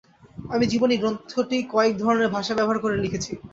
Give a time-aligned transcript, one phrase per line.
[0.49, 3.31] আমি জীবনী গ্রন্থটি কয়েক ধরনের ভাষা ব্যবহার করে লিখেছি।